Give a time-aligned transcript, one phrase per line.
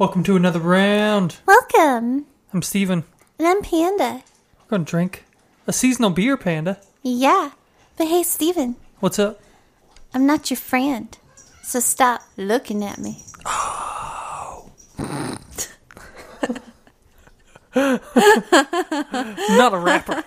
[0.00, 1.36] Welcome to another round.
[1.44, 2.24] Welcome.
[2.54, 3.04] I'm Stephen.
[3.38, 4.22] And I'm Panda.
[4.58, 5.26] We're going to drink
[5.66, 6.80] a seasonal beer, Panda.
[7.02, 7.50] Yeah.
[7.98, 9.42] But hey, Stephen, What's up?
[10.14, 11.18] I'm not your friend.
[11.62, 13.18] So stop looking at me.
[13.44, 14.70] Oh.
[17.74, 20.24] not a rapper.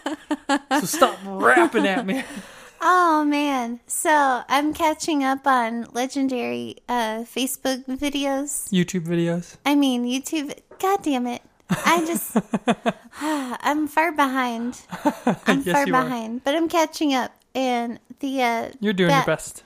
[0.69, 2.23] so stop rapping at me.
[2.85, 3.79] Oh, man.
[3.87, 8.67] So I'm catching up on legendary uh, Facebook videos.
[8.71, 9.55] YouTube videos.
[9.65, 10.53] I mean, YouTube.
[10.79, 11.41] God damn it.
[11.69, 12.35] I just.
[13.21, 14.81] I'm far behind.
[15.47, 16.03] I'm Yes, far you are.
[16.03, 16.43] behind.
[16.43, 17.31] But I'm catching up.
[17.55, 18.41] And the.
[18.41, 19.63] Uh, You're doing that your best.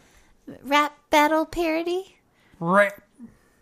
[0.64, 2.18] Rap battle parody.
[2.60, 3.02] Rap.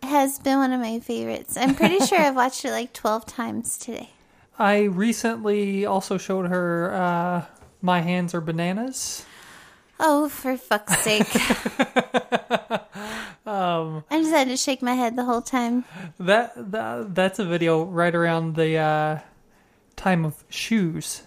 [0.02, 1.56] has been one of my favorites.
[1.56, 4.10] I'm pretty sure I've watched it like 12 times today.
[4.58, 7.44] I recently also showed her uh,
[7.82, 9.24] My Hands Are Bananas.
[9.98, 11.26] Oh, for fuck's sake.
[13.48, 15.84] I just had to shake my head the whole time.
[16.18, 19.18] That, that That's a video right around the uh,
[19.96, 21.22] time of shoes.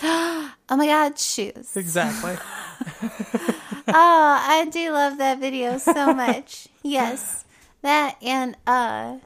[0.66, 1.76] Oh my god, shoes.
[1.76, 2.36] Exactly.
[3.86, 6.68] Oh, I do love that video so much.
[6.82, 7.44] yes.
[7.82, 9.18] That and, uh,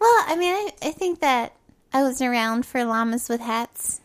[0.00, 1.52] well, I mean, I, I think that
[1.92, 4.00] I was around for llamas with hats.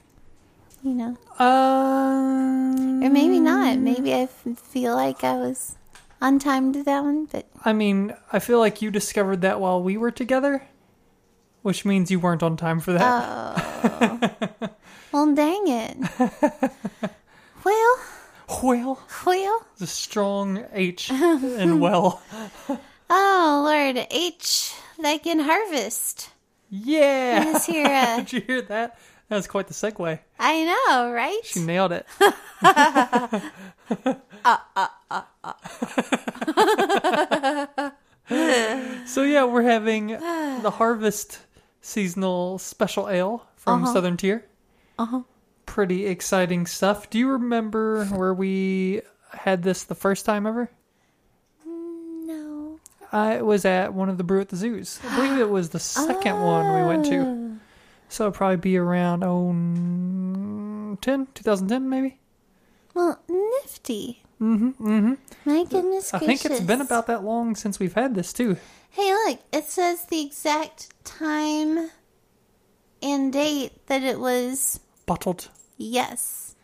[0.86, 3.80] You know, um, or maybe not.
[3.80, 5.78] Maybe I feel like I was
[6.22, 9.82] on time to that one, but I mean, I feel like you discovered that while
[9.82, 10.62] we were together,
[11.64, 13.02] which means you weren't on time for that.
[13.02, 14.70] Oh.
[15.12, 15.98] well, dang it.
[17.64, 18.00] well,
[18.62, 19.66] well, well.
[19.80, 22.22] the strong H and well.
[23.10, 24.06] Oh, Lord.
[24.12, 26.30] H, like in harvest.
[26.70, 27.56] Yeah.
[27.56, 29.00] Is here, uh, Did you hear that?
[29.30, 30.20] That was quite the segue.
[30.38, 31.40] I know, right?
[31.44, 32.06] She nailed it.
[34.46, 35.52] Uh, uh, uh,
[39.08, 41.40] so yeah, we're having the Harvest
[41.82, 43.94] seasonal special ale from uh-huh.
[43.94, 44.46] Southern Tier.
[45.00, 45.22] Uh-huh.
[45.66, 47.10] Pretty exciting stuff.
[47.10, 49.02] Do you remember where we
[49.32, 50.70] had this the first time ever?
[51.68, 52.80] Mm, no.
[53.12, 55.00] Uh, it was at one of the brew at the zoos.
[55.04, 57.18] I believe it was the second one we went to.
[57.18, 57.45] Oh.
[58.16, 59.52] So it'd probably be around oh,
[61.02, 62.18] 10, 2010 maybe.
[62.94, 64.24] Well, nifty.
[64.40, 65.14] Mm-hmm, mm-hmm.
[65.44, 66.44] My goodness I gracious.
[66.44, 68.56] think it's been about that long since we've had this too.
[68.92, 69.40] Hey, look.
[69.52, 71.90] It says the exact time
[73.04, 76.56] and date that it was, Bottled yes,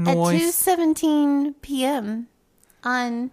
[0.00, 0.40] at noise.
[0.40, 2.26] 2.17 p.m.
[2.82, 3.30] on,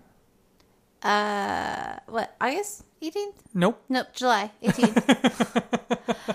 [1.01, 3.33] uh, what, August 18th?
[3.55, 3.81] Nope.
[3.89, 6.34] Nope, July 18th.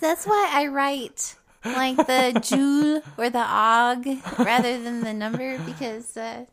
[0.00, 4.06] That's why I write like the joule or the og
[4.38, 6.46] rather than the number because uh,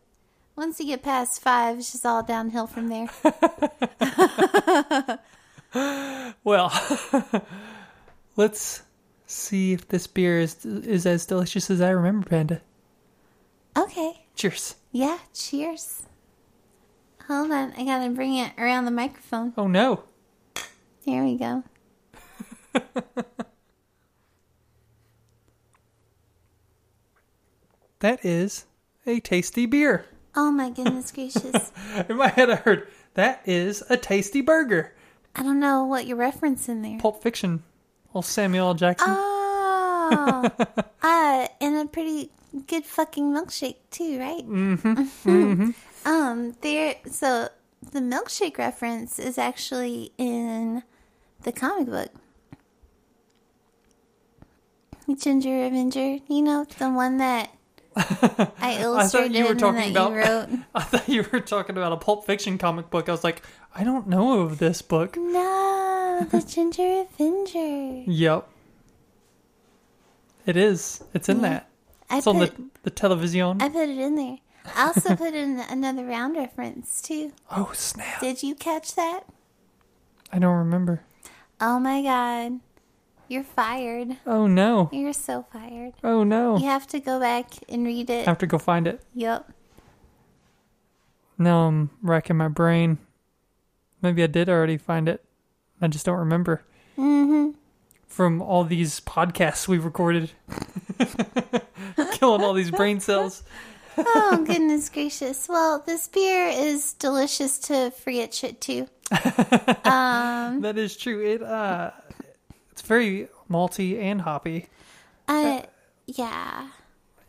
[0.56, 3.08] once you get past five, it's just all downhill from there.
[6.44, 6.72] Well,
[8.36, 8.82] let's
[9.26, 12.62] see if this beer is is as delicious as I remember, Panda.
[13.78, 14.26] Okay.
[14.36, 14.76] Cheers.
[14.92, 16.04] Yeah, cheers.
[17.28, 19.54] Hold on, I gotta bring it around the microphone.
[19.58, 20.04] Oh no.
[21.06, 21.64] There we go.
[28.00, 28.66] That is
[29.08, 30.06] a tasty beer.
[30.36, 31.72] Oh my goodness gracious.
[32.10, 34.94] In my head, I heard that is a tasty burger.
[35.36, 37.00] I don't know what you're referencing there.
[37.00, 37.64] Pulp Fiction.
[38.14, 38.74] Old Samuel L.
[38.76, 39.08] Jackson.
[39.10, 40.52] Oh,
[41.02, 42.30] uh, and a pretty
[42.68, 44.48] good fucking milkshake too, right?
[44.48, 45.72] Mm-hmm.
[46.06, 46.96] Um, there.
[47.10, 47.50] So
[47.92, 50.84] the milkshake reference is actually in
[51.42, 52.12] the comic book.
[55.16, 57.50] Ginger Avenger, you know the one that
[57.96, 60.50] I illustrated I you were talking about- you wrote.
[60.76, 63.08] I thought you were talking about a Pulp Fiction comic book.
[63.10, 63.42] I was like,
[63.74, 65.16] I don't know of this book.
[65.18, 68.04] No, the Ginger Avenger.
[68.12, 68.48] Yep.
[70.46, 71.04] It is.
[71.14, 71.68] It's in that.
[72.10, 72.54] I It's on the,
[72.84, 73.62] the television.
[73.62, 74.38] I put it in there.
[74.76, 77.32] I also put in another round reference too.
[77.52, 78.20] oh, snap.
[78.22, 79.22] Did you catch that?
[80.32, 81.02] I don't remember.
[81.60, 82.60] Oh my god.
[83.28, 84.18] You're fired.
[84.26, 84.90] Oh, no.
[84.94, 85.94] You're so fired.
[86.04, 86.58] Oh, no.
[86.58, 88.28] You have to go back and read it.
[88.28, 89.02] I have to go find it.
[89.14, 89.52] Yep.
[91.38, 92.98] Now I'm racking my brain.
[94.02, 95.24] Maybe I did already find it.
[95.82, 96.64] I just don't remember.
[96.98, 97.52] Mm-hmm.
[98.08, 100.32] From all these podcasts we recorded.
[102.14, 103.44] Killing all these brain cells.
[103.98, 105.48] Oh goodness gracious.
[105.48, 108.88] Well, this beer is delicious to forget shit too.
[110.60, 111.24] That is true.
[111.24, 111.92] It uh
[112.88, 114.68] very malty and hoppy.
[115.28, 115.62] Uh
[116.06, 116.70] yeah.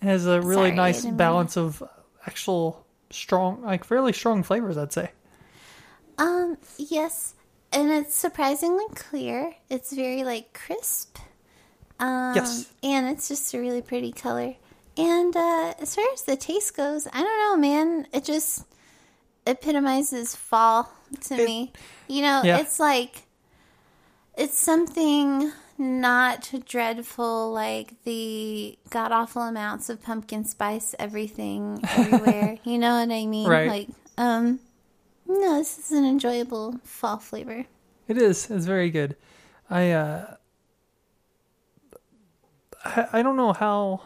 [0.01, 1.83] It has a really Sorry, nice didn't mean balance of
[2.27, 5.11] actual strong like fairly strong flavors, I'd say.
[6.19, 7.35] Um, yes,
[7.73, 9.55] and it's surprisingly clear.
[9.69, 11.19] It's very like crisp.
[12.01, 12.73] Um, Yes.
[12.83, 14.55] and it's just a really pretty color.
[14.97, 18.07] And uh, as far as the taste goes, I don't know, man.
[18.13, 18.65] It just
[19.47, 20.91] epitomizes fall
[21.23, 21.73] to It- me.
[22.09, 22.59] You know, Yeah.
[22.59, 23.23] it's like
[24.39, 32.59] it's something not dreadful like the god awful amounts of pumpkin spice everything everywhere.
[32.65, 33.49] you know what I mean?
[33.49, 33.69] Right.
[33.69, 34.61] Like, um,
[35.27, 37.67] no, this is an enjoyable fall flavor.
[38.07, 38.51] It is.
[38.51, 39.17] It's very good.
[39.69, 40.35] I uh
[42.85, 44.03] I, I don't know how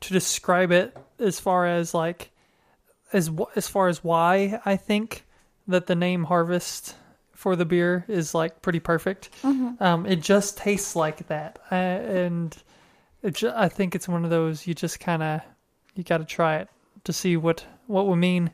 [0.00, 2.30] to describe it as far as like
[3.12, 5.24] as as far as why I think
[5.66, 6.94] that the name Harvest
[7.44, 9.28] for the beer is like pretty perfect.
[9.44, 11.58] Um it just tastes like that.
[11.70, 12.56] Uh, and
[13.22, 15.42] it ju- I think it's one of those you just kind of
[15.94, 16.68] you got to try it
[17.04, 18.50] to see what what would mean.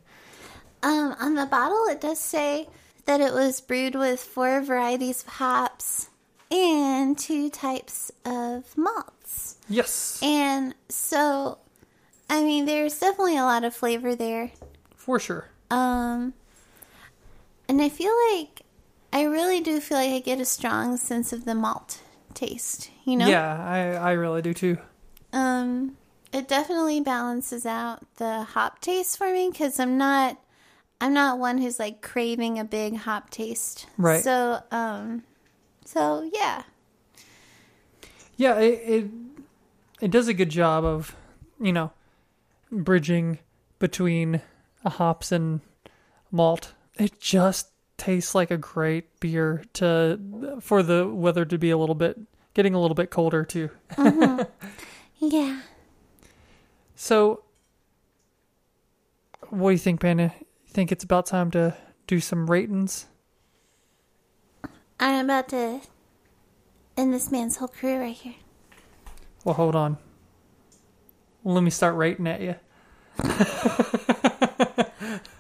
[0.83, 2.69] Um, on the bottle, it does say
[3.05, 6.11] that it was brewed with four varieties of hops
[6.51, 9.57] and two types of malts.
[9.69, 10.19] Yes.
[10.21, 11.59] And so,
[12.29, 14.51] I mean, there's definitely a lot of flavor there.
[14.97, 15.47] For sure.
[15.71, 16.35] Um,
[17.69, 18.63] and I feel like
[19.13, 22.01] I really do feel like I get a strong sense of the malt
[22.35, 22.91] taste.
[23.05, 23.29] You know?
[23.29, 24.79] Yeah, I I really do too.
[25.33, 25.97] Um,
[26.33, 30.39] it definitely balances out the hop taste for me because I'm not,
[31.01, 33.87] I'm not one who's like craving a big hop taste.
[33.97, 34.23] Right.
[34.23, 35.25] So, um,
[35.85, 36.63] so yeah,
[38.37, 39.11] Yeah, it, it
[40.01, 41.15] it does a good job of,
[41.61, 41.93] you know,
[42.73, 43.39] bridging
[43.79, 44.41] between
[44.83, 45.61] a hops and
[46.31, 46.73] malt.
[46.99, 47.69] It just
[48.01, 52.19] tastes like a great beer to for the weather to be a little bit
[52.55, 53.69] getting a little bit colder too.
[53.93, 54.43] Mm-hmm.
[55.19, 55.61] yeah.
[56.97, 57.43] So
[59.51, 60.33] what do you think, Panda?
[60.39, 61.77] You think it's about time to
[62.07, 63.07] do some ratings?
[64.99, 65.81] I'm about to
[66.97, 68.37] end this man's whole career right here.
[69.45, 69.99] Well, hold on.
[71.45, 72.55] Let me start rating at you.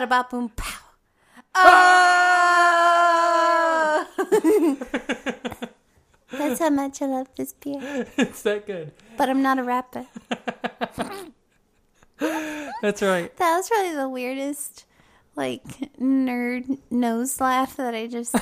[0.00, 0.80] bada bop, boom, pow.
[1.54, 2.06] Oh!
[6.32, 8.06] That's how much I love this beer.
[8.16, 8.92] it's that good.
[9.16, 10.06] But I'm not a rapper.
[12.82, 13.36] That's right.
[13.36, 14.86] That was really the weirdest,
[15.36, 15.64] like,
[15.98, 18.34] nerd nose laugh that I just.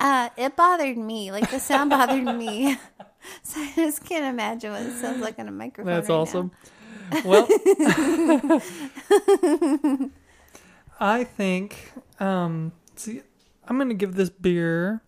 [0.00, 1.30] Uh, it bothered me.
[1.30, 2.78] Like, the sound bothered me.
[3.44, 5.92] So I just can't imagine what it sounds like on a microphone.
[5.94, 6.50] That's right awesome.
[7.24, 7.46] Well,
[11.02, 13.22] I think um see
[13.66, 15.02] I'm going to give this beer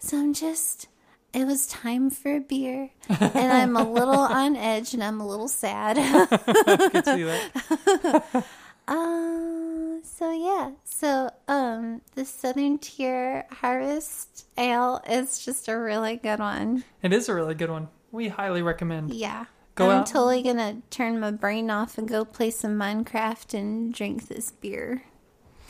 [0.00, 0.88] So I'm just,
[1.32, 5.26] it was time for a beer, and I'm a little on edge and I'm a
[5.26, 5.96] little sad.
[5.98, 8.44] I can see that.
[8.86, 16.38] uh, so yeah, so um, the Southern Tier Harvest Ale is just a really good
[16.38, 16.84] one.
[17.02, 17.88] It is a really good one.
[18.12, 19.12] We highly recommend.
[19.12, 19.46] Yeah.
[19.74, 20.06] Go I'm out.
[20.06, 25.02] totally gonna turn my brain off and go play some Minecraft and drink this beer.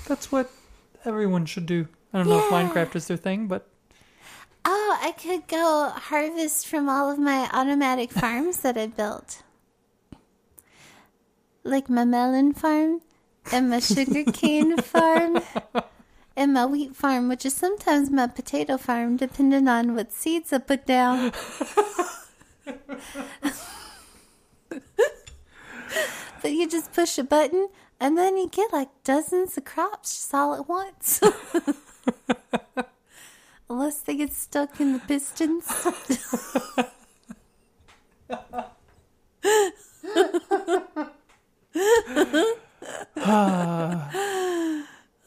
[0.07, 0.51] That's what
[1.07, 1.89] everyone should do.
[2.13, 3.67] I don't know if Minecraft is their thing, but
[4.67, 9.43] Oh, I could go harvest from all of my automatic farms that I built.
[11.63, 13.01] Like my melon farm
[13.53, 15.41] and my sugarcane farm
[16.37, 20.59] and my wheat farm, which is sometimes my potato farm, depending on what seeds I
[20.59, 21.33] put down.
[26.43, 27.69] but you just push a button
[28.01, 31.21] and then you get like dozens of crops just all at once.
[33.71, 35.65] Unless they get stuck in the pistons.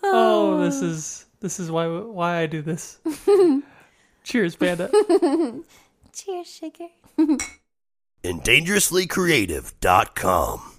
[0.04, 3.00] oh, this is this is why why I do this.
[4.24, 4.90] Cheers, Panda.
[6.14, 6.88] Cheers, sugar.
[7.18, 7.42] and
[8.44, 10.74] dangerouslycreative.com.